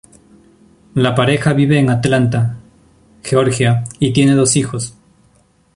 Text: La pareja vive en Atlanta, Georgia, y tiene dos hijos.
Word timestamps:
La 0.95 1.13
pareja 1.13 1.53
vive 1.53 1.77
en 1.77 1.91
Atlanta, 1.91 2.55
Georgia, 3.21 3.83
y 3.99 4.11
tiene 4.13 4.33
dos 4.33 4.55
hijos. 4.55 4.95